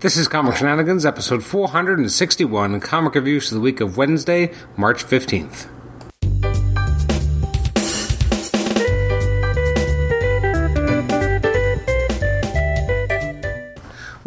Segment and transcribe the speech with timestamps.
[0.00, 5.66] This is Comic Shenanigans, episode 461, comic reviews for the week of Wednesday, March 15th.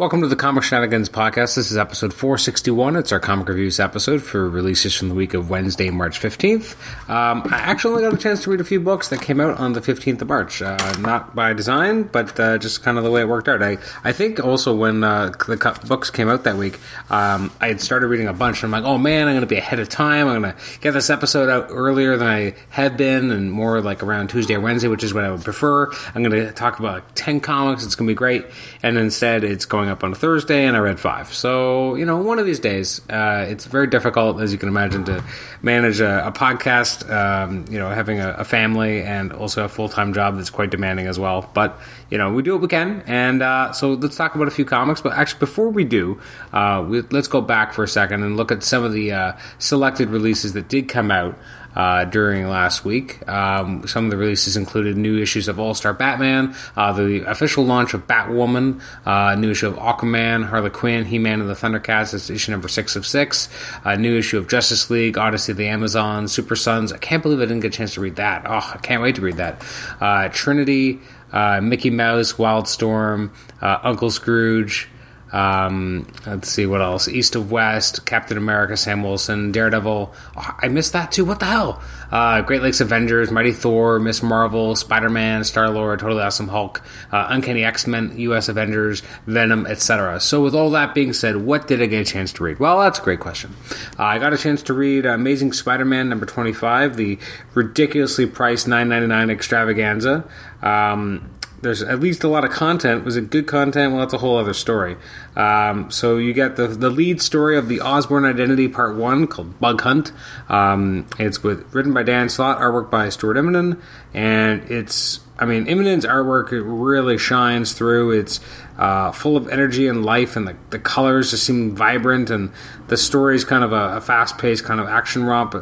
[0.02, 1.54] Welcome to the Comic Shenanigans podcast.
[1.54, 2.96] This is episode 461.
[2.96, 6.74] It's our comic reviews episode for releases from the week of Wednesday, March 15th.
[7.08, 9.60] Um, I actually only got a chance to read a few books that came out
[9.60, 10.60] on the 15th of March.
[10.60, 13.62] Uh, not by design, but uh, just kind of the way it worked out.
[13.62, 17.80] I, I think also when uh, the books came out that week, um, I had
[17.80, 19.88] started reading a bunch, and I'm like, oh man, I'm going to be ahead of
[19.88, 20.26] time.
[20.26, 24.02] I'm going to get this episode out earlier than I had been, and more like
[24.02, 25.92] around Tuesday or Wednesday, which is what I would prefer.
[26.12, 27.84] I'm going to talk about like 10 comics.
[27.86, 28.46] It's going to be great.
[28.82, 31.32] And instead, it's going up on a Thursday, and I read five.
[31.32, 35.04] So you know, one of these days, uh, it's very difficult, as you can imagine,
[35.04, 35.22] to
[35.62, 37.08] manage a, a podcast.
[37.08, 40.70] Um, you know, having a, a, family and also a full time job that's quite
[40.70, 41.48] demanding as well.
[41.54, 41.78] But
[42.10, 44.64] you know, we do what we can, and uh, so let's talk about a few
[44.64, 45.00] comics.
[45.00, 46.20] But actually, before we do,
[46.52, 49.32] uh, we, let's go back for a second and look at some of the uh,
[49.58, 51.38] selected releases that did come out
[51.74, 53.26] uh, during last week.
[53.28, 57.64] Um, some of the releases included new issues of All Star Batman, uh, the official
[57.64, 62.12] launch of Batwoman, uh, new issue of Aquaman, Harley Quinn, He Man, and the Thundercats.
[62.12, 63.48] That's issue number six of six.
[63.84, 66.92] A new issue of Justice League, Odyssey of the Amazon, Super Sons.
[66.92, 68.44] I can't believe I didn't get a chance to read that.
[68.46, 69.62] Oh, I can't wait to read that.
[70.00, 71.00] Uh, Trinity.
[71.32, 73.30] Uh, Mickey Mouse, Wildstorm,
[73.62, 74.90] uh, Uncle Scrooge,
[75.32, 77.08] um, let's see what else.
[77.08, 80.14] East of West, Captain America, Sam Wilson, Daredevil.
[80.36, 81.24] Oh, I missed that too.
[81.24, 81.82] What the hell?
[82.10, 86.82] Uh, Great Lakes Avengers, Mighty Thor, Miss Marvel, Spider Man, Star Lord, Totally Awesome Hulk,
[87.10, 88.50] uh, Uncanny X Men, U.S.
[88.50, 90.20] Avengers, Venom, etc.
[90.20, 92.58] So, with all that being said, what did I get a chance to read?
[92.58, 93.56] Well, that's a great question.
[93.98, 97.18] Uh, I got a chance to read Amazing Spider Man number 25, the
[97.54, 100.28] ridiculously priced 9.99 extravaganza.
[100.60, 101.30] Um,
[101.62, 103.04] there's at least a lot of content.
[103.04, 103.92] Was it good content?
[103.92, 104.96] Well, that's a whole other story.
[105.36, 109.58] Um, so you get the the lead story of the Osborn Identity Part One called
[109.60, 110.12] Bug Hunt.
[110.48, 113.80] Um, it's with written by Dan Slott, artwork by Stuart Immonen,
[114.12, 118.10] and it's I mean Immonen's artwork really shines through.
[118.10, 118.40] It's
[118.76, 122.50] uh, full of energy and life, and the, the colors just seem vibrant, and
[122.88, 125.54] the story is kind of a, a fast paced kind of action romp.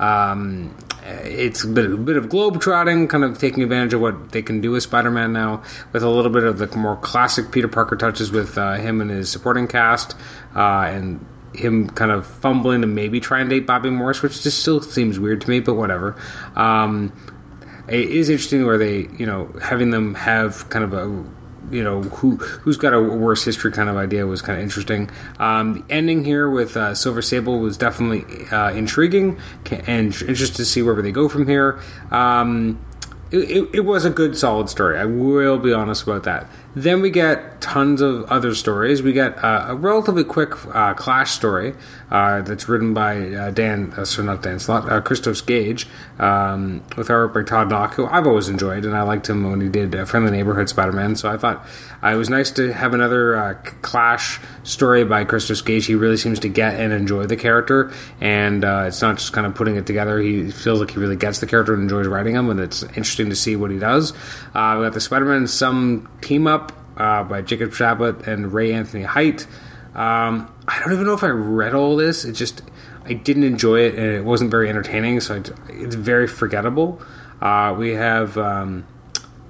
[0.00, 4.42] Um, it's a bit, a bit of globetrotting, kind of taking advantage of what they
[4.42, 7.96] can do with Spider-Man now, with a little bit of the more classic Peter Parker
[7.96, 10.16] touches with uh, him and his supporting cast,
[10.56, 14.60] uh, and him kind of fumbling to maybe try and date Bobbi Morse, which just
[14.60, 16.16] still seems weird to me, but whatever.
[16.56, 17.12] Um,
[17.86, 21.24] it is interesting where they, you know, having them have kind of a
[21.70, 25.10] you know who who's got a worse history kind of idea was kind of interesting.
[25.38, 29.38] Um, the ending here with uh, Silver Sable was definitely uh, intriguing
[29.86, 31.80] and interested to see where they go from here.
[32.10, 32.84] Um,
[33.30, 34.98] it, it, it, was a good, solid story.
[34.98, 36.48] I will be honest about that.
[36.74, 39.00] Then we get tons of other stories.
[39.00, 41.74] We get uh, a relatively quick uh, Clash story
[42.10, 45.86] uh, that's written by uh, Dan, uh, sorry, not Dan Slott, uh, Christos Gage,
[46.18, 49.60] um, with art by Todd Nauck, who I've always enjoyed, and I liked him when
[49.60, 51.14] he did uh, Friendly Neighborhood Spider Man.
[51.14, 51.64] So I thought
[52.02, 55.86] it was nice to have another Clash story by Christos Gage.
[55.86, 59.54] He really seems to get and enjoy the character, and it's not just kind of
[59.54, 60.18] putting it together.
[60.18, 63.30] He feels like he really gets the character and enjoys writing him, and it's interesting
[63.30, 64.12] to see what he does.
[64.12, 64.18] we
[64.58, 66.63] got the Spider Man some team up
[66.96, 69.46] uh, by Jacob Chabot and Ray Anthony Height.
[69.94, 72.24] Um, I don't even know if I read all this.
[72.24, 72.62] It just
[73.04, 75.20] I didn't enjoy it, and it wasn't very entertaining.
[75.20, 77.00] So it's very forgettable.
[77.40, 78.86] Uh, we have um,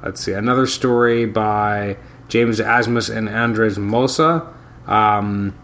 [0.03, 1.97] let's see another story by
[2.28, 4.53] James Asmus and Andres Mossa,
[4.87, 5.56] um,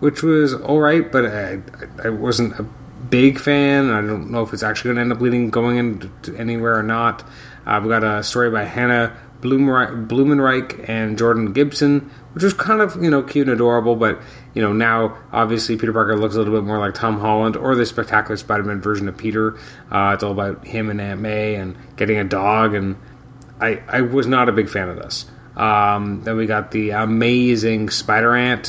[0.00, 1.60] which was all right, but I,
[2.04, 2.64] I wasn't a
[3.08, 3.90] big fan.
[3.90, 6.82] I don't know if it's actually going to end up leading going into anywhere or
[6.82, 7.22] not.
[7.64, 13.02] Uh, we've got a story by Hannah Blumenreich and Jordan Gibson, which was kind of
[13.02, 13.96] you know cute and adorable.
[13.96, 14.20] But
[14.54, 17.74] you know now obviously Peter Parker looks a little bit more like Tom Holland or
[17.74, 19.58] the Spectacular Spider-Man version of Peter.
[19.90, 22.96] Uh, it's all about him and Aunt May and getting a dog, and
[23.60, 25.26] I I was not a big fan of this.
[25.56, 28.68] Um, then we got the amazing Spider Ant,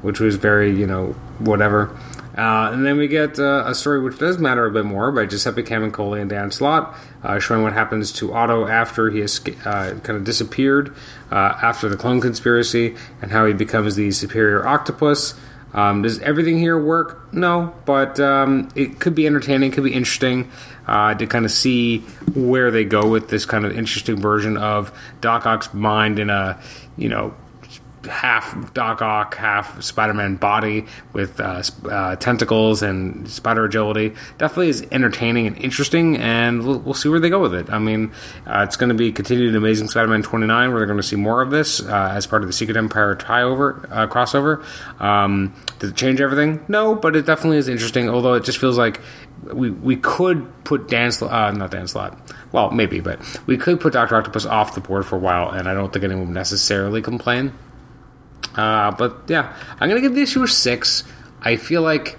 [0.00, 1.08] which was very you know
[1.38, 1.96] whatever.
[2.36, 5.26] Uh, and then we get uh, a story which does matter a bit more by
[5.26, 9.98] Giuseppe Camuncoli and Dan Slott, uh, showing what happens to Otto after he has uh,
[10.02, 10.94] kind of disappeared
[11.30, 15.34] uh, after the clone conspiracy and how he becomes the superior octopus.
[15.74, 17.32] Um, does everything here work?
[17.32, 20.50] No, but um, it could be entertaining, could be interesting
[20.86, 21.98] uh, to kind of see
[22.34, 26.60] where they go with this kind of interesting version of Doc Ock's mind in a,
[26.96, 27.34] you know,
[28.08, 34.14] half Doc Ock, half Spider Man body with uh, uh, tentacles and spider agility.
[34.38, 37.70] Definitely is entertaining and interesting, and we'll, we'll see where they go with it.
[37.70, 38.12] I mean,
[38.46, 41.02] uh, it's going to be continued in Amazing Spider Man 29, where they're going to
[41.02, 44.64] see more of this uh, as part of the Secret Empire tie over, uh, crossover.
[45.00, 46.64] Um, does it change everything?
[46.68, 49.00] No, but it definitely is interesting, although it just feels like
[49.42, 52.16] we we could put Dan uh, not Dan Slott.
[52.52, 55.68] Well, maybe, but we could put Doctor Octopus off the board for a while, and
[55.68, 57.52] I don't think anyone would necessarily complain.
[58.54, 61.04] Uh, but yeah, I'm gonna give the issue a six.
[61.40, 62.18] I feel like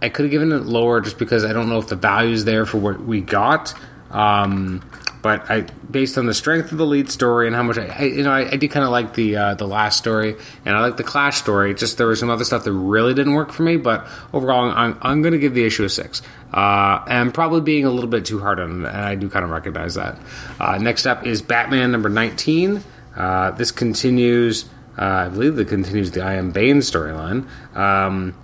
[0.00, 2.44] I could have given it lower just because I don't know if the value is
[2.44, 3.74] there for what we got.
[4.10, 4.82] Um,
[5.22, 8.02] but I, based on the strength of the lead story and how much I, I
[8.02, 10.80] you know, I, I did kind of like the uh, the last story, and I
[10.80, 11.74] like the Clash story.
[11.74, 14.98] Just there was some other stuff that really didn't work for me, but overall, I'm,
[15.00, 16.20] I'm going to give the issue a six.
[16.52, 19.50] Uh, and probably being a little bit too hard on and I do kind of
[19.50, 20.18] recognize that.
[20.60, 22.82] Uh, next up is Batman number 19.
[23.16, 27.46] Uh, this continues, I believe, that continues the I Am Bane storyline.
[27.76, 28.34] Um,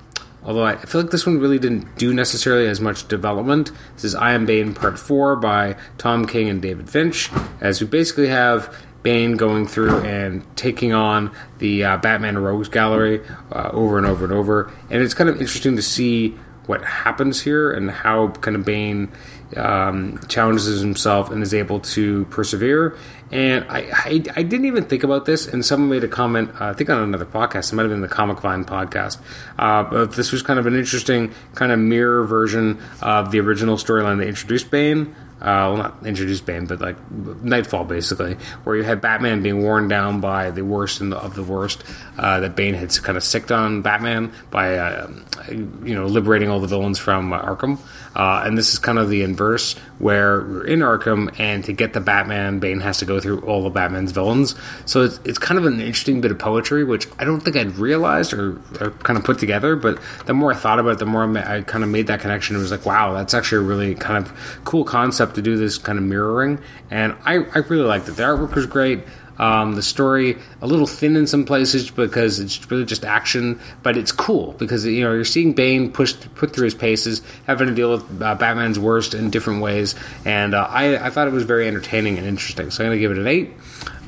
[0.44, 3.70] Although I feel like this one really didn't do necessarily as much development.
[3.94, 7.28] This is I Am Bane Part 4 by Tom King and David Finch,
[7.60, 13.20] as we basically have Bane going through and taking on the uh, Batman Rogues Gallery
[13.52, 14.72] uh, over and over and over.
[14.90, 16.30] And it's kind of interesting to see
[16.66, 19.10] what happens here and how kind of Bane
[19.56, 22.96] um, challenges himself and is able to persevere.
[23.30, 26.70] And I, I, I, didn't even think about this, and someone made a comment, uh,
[26.70, 29.18] I think on another podcast, it might have been the Comic Vine podcast,
[29.58, 33.76] uh, but this was kind of an interesting kind of mirror version of the original
[33.76, 35.14] storyline that introduced Bane.
[35.40, 38.34] Uh, well, not introduced Bane, but like Nightfall, basically,
[38.64, 41.84] where you had Batman being worn down by the worst the, of the worst.
[42.18, 45.08] Uh, that Bane had kind of sicked on Batman by, uh,
[45.48, 47.78] you know, liberating all the villains from uh, Arkham.
[48.14, 51.92] Uh, and this is kind of the inverse, where we're in Arkham, and to get
[51.92, 54.54] the Batman, Bane has to go through all of Batman's villains.
[54.86, 57.76] So it's, it's kind of an interesting bit of poetry, which I don't think I'd
[57.76, 59.76] realized or, or kind of put together.
[59.76, 62.20] But the more I thought about it, the more I, I kind of made that
[62.20, 62.56] connection.
[62.56, 65.78] It was like, wow, that's actually a really kind of cool concept to do this
[65.78, 66.60] kind of mirroring.
[66.90, 68.12] And I, I really liked it.
[68.12, 69.00] The artwork was great.
[69.38, 73.96] Um, the story a little thin in some places because it's really just action, but
[73.96, 77.74] it's cool because you know you're seeing Bane push put through his paces, having to
[77.74, 79.94] deal with uh, Batman's worst in different ways,
[80.24, 82.70] and uh, I, I thought it was very entertaining and interesting.
[82.70, 83.52] So I'm going to give it an eight.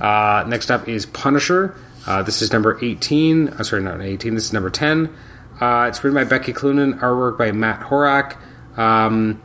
[0.01, 1.77] Uh, next up is Punisher.
[2.07, 3.49] Uh, this is number 18.
[3.49, 4.35] Uh, sorry, not 18.
[4.35, 5.15] This is number 10.
[5.61, 8.37] Uh, it's written by Becky Cloonan, artwork by Matt Horak.
[8.79, 9.43] Um,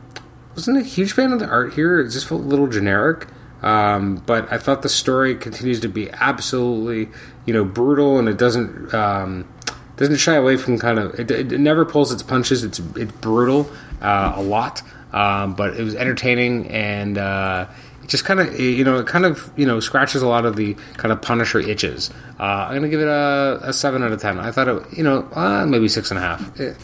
[0.54, 2.00] wasn't a huge fan of the art here.
[2.00, 3.26] It just felt a little generic.
[3.62, 7.08] Um, but I thought the story continues to be absolutely,
[7.46, 9.48] you know, brutal, and it doesn't um,
[9.96, 12.64] doesn't shy away from kind of it, it never pulls its punches.
[12.64, 13.70] It's it's brutal
[14.02, 14.82] uh, a lot,
[15.12, 17.18] um, but it was entertaining and.
[17.18, 17.66] Uh,
[18.06, 20.54] it just kind of you know it kind of you know scratches a lot of
[20.54, 22.08] the kind of Punisher itches.
[22.38, 24.38] Uh, I'm gonna give it a, a, seven out of ten.
[24.38, 26.60] I thought it you know uh, maybe six and a half.
[26.60, 26.76] It,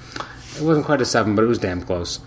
[0.56, 2.18] it, wasn't quite a seven, but it was damn close.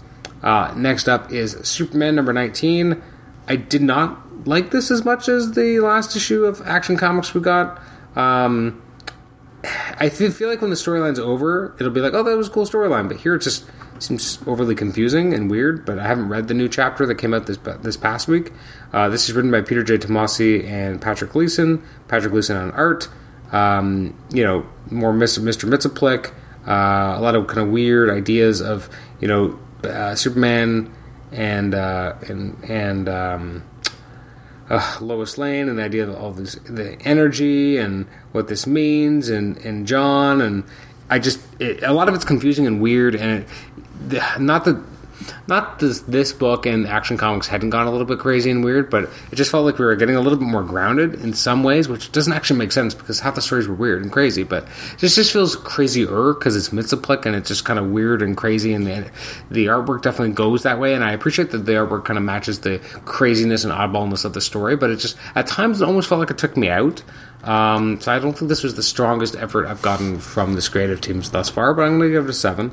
[0.41, 3.01] Uh, next up is Superman number nineteen.
[3.49, 7.41] I did not like this as much as the last issue of Action Comics we
[7.41, 7.81] got.
[8.15, 8.81] Um,
[9.99, 12.65] I feel like when the storyline's over, it'll be like, oh, that was a cool
[12.65, 13.07] storyline.
[13.07, 13.65] But here it just
[13.99, 15.85] seems overly confusing and weird.
[15.85, 18.51] But I haven't read the new chapter that came out this this past week.
[18.93, 19.97] Uh, this is written by Peter J.
[19.97, 21.83] Tomasi and Patrick Gleason.
[22.07, 23.09] Patrick Gleason on art.
[23.51, 25.39] Um, you know, more Mr.
[25.39, 26.31] Mr.
[26.67, 28.89] Uh, a lot of kind of weird ideas of
[29.19, 30.93] you know uh, Superman
[31.31, 33.63] and uh, and and um,
[34.69, 39.29] uh, Lois Lane and the idea of all this, the energy and what this means,
[39.29, 40.63] and, and John, and
[41.09, 43.45] I just it, a lot of it's confusing and weird, and
[44.09, 44.81] it, not that
[45.47, 48.89] not this this book and Action Comics hadn't gone a little bit crazy and weird,
[48.89, 51.63] but it just felt like we were getting a little bit more grounded in some
[51.63, 54.43] ways, which doesn't actually make sense because half the stories were weird and crazy.
[54.43, 58.21] But it just just feels crazier because it's Mxyzptlk and it's just kind of weird
[58.21, 59.09] and crazy, and the,
[59.49, 60.93] the artwork definitely goes that way.
[60.93, 64.41] And I appreciate that the artwork kind of matches the craziness and oddballness of the
[64.41, 67.03] story, but it just at times it almost felt like it took me out.
[67.43, 70.99] Um, so I don't think this was the strongest effort I've gotten from this creative
[70.99, 72.71] teams thus far, but I'm going to give it a seven.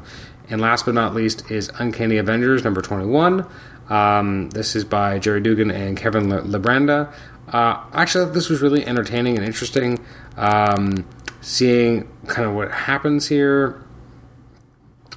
[0.52, 3.47] And last but not least is Uncanny Avengers number 21.
[3.88, 7.11] Um, this is by Gerry Duggan and Kevin Libranda.
[7.49, 10.04] Uh, actually, this was really entertaining and interesting.
[10.37, 11.06] Um,
[11.40, 13.82] seeing kind of what happens here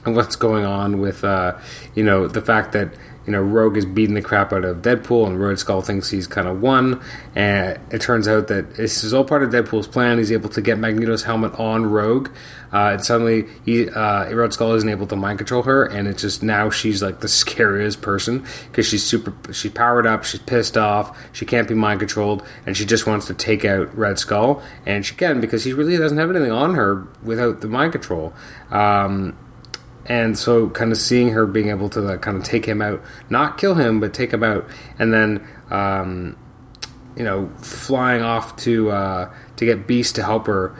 [0.14, 1.58] what's going on with, uh,
[1.94, 2.94] you know, the fact that
[3.26, 6.28] you know, Rogue is beating the crap out of Deadpool, and Red Skull thinks he's
[6.28, 7.02] kind of won.
[7.34, 10.20] And it turns out that this is all part of Deadpool's plan.
[10.20, 12.30] He's able to get Magneto's helmet on Rogue,
[12.72, 16.22] uh, and suddenly he, uh, Red Skull isn't able to mind control her, and it's
[16.22, 20.78] just now she's like the scariest person because she's super, she's powered up, she's pissed
[20.78, 24.62] off, she can't be mind controlled, and she just wants to take out Red Skull,
[24.86, 28.34] and she can because he really doesn't have anything on her without the mind control.
[28.70, 29.36] Um,
[30.06, 33.02] and so kind of seeing her being able to like, kind of take him out,
[33.30, 34.68] not kill him, but take him out,
[35.00, 36.38] and then um,
[37.16, 40.76] you know flying off to uh, to get Beast to help her.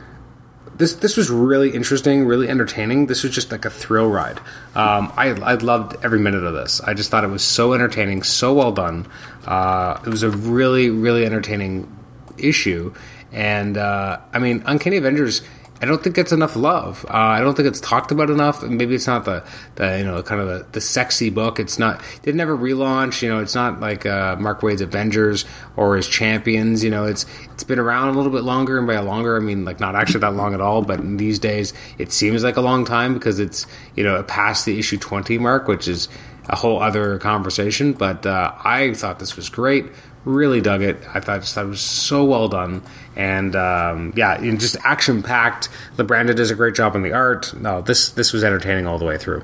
[0.76, 3.08] This this was really interesting, really entertaining.
[3.08, 4.40] This was just like a thrill ride.
[4.76, 6.82] Um, I I loved every minute of this.
[6.82, 9.08] I just thought it was so entertaining, so well done.
[9.46, 11.92] Uh, it was a really really entertaining
[12.38, 12.94] issue,
[13.32, 15.42] and uh, I mean, Uncanny Avengers
[15.82, 17.06] I don't think it's enough love.
[17.10, 18.64] Uh, I don't think it's talked about enough.
[18.64, 19.44] And Maybe it's not the,
[19.76, 21.60] the you know kind of the, the sexy book.
[21.60, 22.02] It's not.
[22.24, 23.22] It never relaunch.
[23.22, 25.44] You know, it's not like uh, Mark Waid's Avengers
[25.76, 26.82] or his Champions.
[26.84, 29.66] You know, it's it's been around a little bit longer, and by longer, I mean
[29.66, 30.82] like not actually that long at all.
[30.82, 34.80] But these days, it seems like a long time because it's you know past the
[34.80, 36.08] issue twenty mark, which is
[36.48, 37.92] a whole other conversation.
[37.92, 39.86] But uh, I thought this was great.
[40.26, 40.98] Really dug it.
[41.14, 42.82] I thought just thought it was so well done
[43.16, 45.70] and um, yeah, just action packed.
[45.98, 47.54] Libranda does a great job on the art.
[47.60, 49.44] No, this this was entertaining all the way through,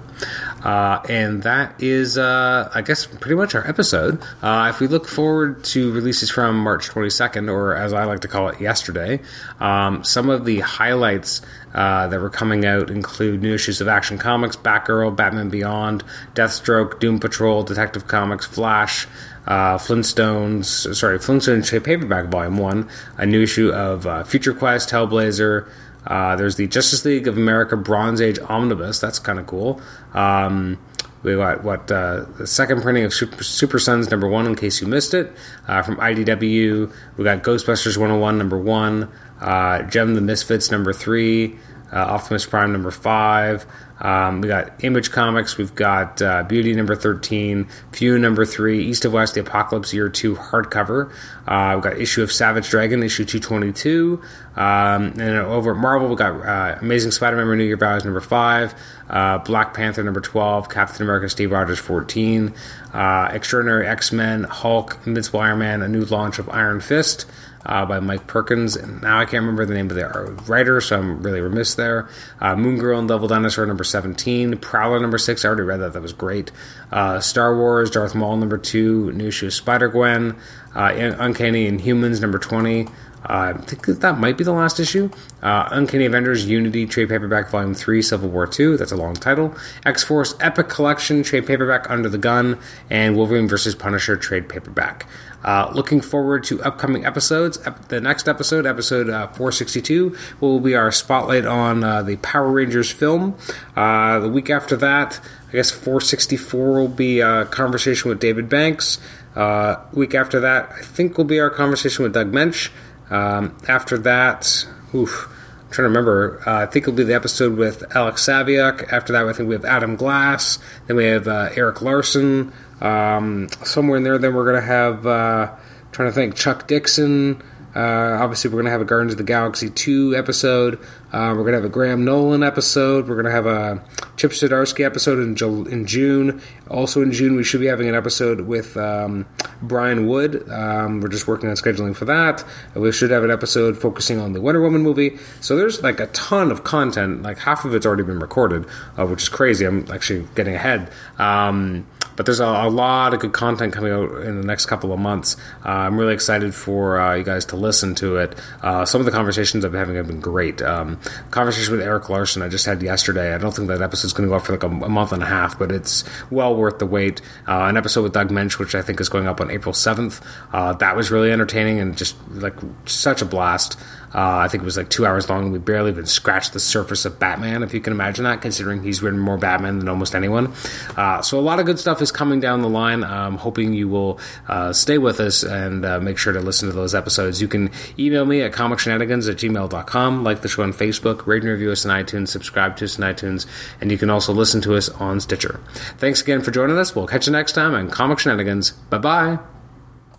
[0.64, 4.22] uh, and that is, uh, I guess, pretty much our episode.
[4.42, 8.28] Uh, if we look forward to releases from March 22nd, or as I like to
[8.28, 9.22] call it, yesterday,
[9.60, 11.42] um, some of the highlights.
[11.74, 16.04] Uh, that were coming out include new issues of Action Comics, Batgirl, Batman Beyond,
[16.36, 19.08] Deathstroke, Doom Patrol, Detective Comics, Flash,
[19.48, 24.90] uh, Flintstones, sorry, Flintstones trade paperback volume one, a new issue of uh, Future Quest,
[24.90, 25.70] Hellblazer.
[26.06, 29.00] Uh, there's the Justice League of America Bronze Age Omnibus.
[29.00, 29.82] That's kind of cool.
[30.14, 30.80] Um,
[31.24, 34.82] we got what uh, the second printing of Super, Super, Sons number one, in case
[34.82, 35.32] you missed it,
[35.68, 36.92] uh, from IDW.
[37.18, 41.58] We got Ghostbusters 101 number one, uh, Jem the Misfits number three,
[41.98, 43.66] Optimus Prime number five.
[44.02, 45.58] Um, we got Image Comics.
[45.58, 50.10] We've got uh, Beauty number 13, Few number 3, East of West, The Apocalypse Year
[50.10, 51.12] 2 hardcover.
[51.48, 54.20] Uh, we've got issue of Savage Dragon, issue 222.
[54.56, 58.22] Um, and over at Marvel, we've got uh, Amazing Spider Man Renew Your Vows number
[58.22, 58.74] 5,
[59.10, 62.54] uh, Black Panther number 12, Captain America Steve Rogers 14,
[62.94, 67.28] uh, Extraordinary X Men, Hulk, Invincible Iron Man, a new launch of Iron Fist
[67.66, 68.76] uh, by Mike Perkins.
[68.76, 72.10] And now I can't remember the name of the writer, so I'm really remiss there.
[72.40, 74.58] Uh, Moon Girl and Devil Dinosaur number 17.
[74.58, 75.44] Prowler number 6.
[75.44, 75.94] I already read that.
[75.94, 76.52] That was great.
[76.92, 79.12] Uh, Star Wars, Darth Maul number 2.
[79.14, 80.38] New of Spider Gwen.
[80.76, 82.88] Uh, Uncanny Inhumans number 20.
[83.24, 85.10] Uh, I think that that might be the last issue.
[85.42, 88.78] Uh, Uncanny Avengers Unity Trade Paperback Volume 3 Civil War 2.
[88.78, 89.56] That's a long title.
[89.86, 92.60] X Force Epic Collection Trade Paperback Under the Gun.
[92.90, 93.76] And Wolverine vs.
[93.76, 95.06] Punisher Trade Paperback.
[95.44, 97.58] Uh, looking forward to upcoming episodes.
[97.88, 102.92] The next episode, episode uh, 462, will be our spotlight on uh, the Power Rangers
[102.92, 103.36] film.
[103.76, 109.00] Uh, the week after that, I guess 464 will be a conversation with David Banks.
[109.36, 112.70] Uh, week after that, I think will be our conversation with Doug Moench.
[113.12, 114.66] Um, after that,
[114.96, 116.42] oof, I'm trying to remember.
[116.48, 118.92] Uh, I think it'll be the episode with Alex Saviuk.
[118.92, 120.58] After that, I think we have Adam Glass.
[120.88, 122.52] Then we have Erik Larsen
[122.82, 125.52] Um, somewhere in there, then we're going to have, uh,
[125.92, 127.44] trying to think, Chuck Dixon.
[127.76, 130.80] Uh, obviously, we're going to have a Guardians of the Galaxy 2 episode.
[131.12, 133.08] Uh, we're going to have a Graham Nolan episode.
[133.08, 133.84] We're going to have a
[134.18, 136.42] Chip Zdarsky episode in, in June.
[136.70, 139.26] Also in June, we should be having an episode with um,
[139.62, 140.50] Brian Wood.
[140.50, 142.44] Um, we're just working on scheduling for that.
[142.76, 145.18] We should have an episode focusing on the Wonder Woman movie.
[145.40, 147.24] So there's like a ton of content.
[147.24, 148.66] Like half of it's already been recorded,
[148.98, 149.66] uh, which is crazy.
[149.66, 150.92] I'm actually getting ahead.
[151.18, 154.94] Um, but there's a, a, lot of good content coming out in the next couple
[154.94, 155.38] of months.
[155.66, 158.38] Uh, I'm really excited for uh, you guys to listen to it.
[158.62, 160.62] Uh, some of the conversations I've been having have been great.
[160.62, 161.00] Um,
[161.32, 163.34] conversation with Erik Larsen I just had yesterday.
[163.34, 165.24] I don't think that episode's going to go up for like a, a, month and
[165.24, 167.22] a half, but it's well worth the wait.
[167.48, 170.22] Uh, an episode with Doug Moench, which I think is going up on April 7th.
[170.52, 173.80] Uh, that was really entertaining and just like such a blast.
[174.14, 175.52] Uh, I think it was like two hours long.
[175.52, 179.02] We barely even scratched the surface of Batman, if you can imagine that, considering he's
[179.02, 180.54] written more Batman than almost anyone.
[180.98, 183.04] Uh, so a lot of good stuff is coming down the line.
[183.04, 186.76] I'm hoping you will uh, stay with us and uh, make sure to listen to
[186.76, 187.42] those episodes.
[187.42, 191.52] You can email me at comicshenanigans at gmail.com, like the show on Facebook, rate and
[191.52, 193.46] review us on iTunes, subscribe to us on iTunes,
[193.80, 195.60] and you can also listen to us on Stitcher.
[195.98, 196.96] Thanks again for joining us.
[196.96, 198.72] We'll catch you next time on Comic Shenanigans.
[198.72, 199.61] Bye bye.